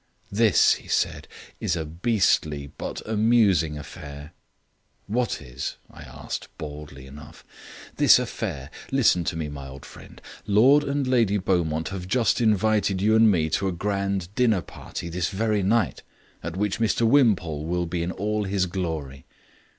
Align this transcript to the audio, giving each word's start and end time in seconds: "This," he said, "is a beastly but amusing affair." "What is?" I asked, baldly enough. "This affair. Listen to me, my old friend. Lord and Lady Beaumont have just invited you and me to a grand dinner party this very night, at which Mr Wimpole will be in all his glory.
"This," 0.31 0.73
he 0.73 0.87
said, 0.87 1.27
"is 1.59 1.75
a 1.75 1.85
beastly 1.85 2.65
but 2.75 3.07
amusing 3.07 3.77
affair." 3.77 4.31
"What 5.05 5.39
is?" 5.43 5.75
I 5.91 6.01
asked, 6.01 6.47
baldly 6.57 7.05
enough. 7.05 7.45
"This 7.97 8.17
affair. 8.17 8.71
Listen 8.91 9.23
to 9.25 9.35
me, 9.35 9.47
my 9.47 9.67
old 9.67 9.85
friend. 9.85 10.19
Lord 10.47 10.83
and 10.83 11.05
Lady 11.05 11.37
Beaumont 11.37 11.89
have 11.89 12.07
just 12.07 12.41
invited 12.41 12.99
you 12.99 13.15
and 13.15 13.29
me 13.29 13.47
to 13.51 13.67
a 13.67 13.71
grand 13.71 14.33
dinner 14.33 14.63
party 14.63 15.07
this 15.07 15.29
very 15.29 15.61
night, 15.61 16.01
at 16.41 16.57
which 16.57 16.79
Mr 16.79 17.05
Wimpole 17.07 17.67
will 17.67 17.85
be 17.85 18.01
in 18.01 18.11
all 18.11 18.45
his 18.45 18.65
glory. 18.65 19.27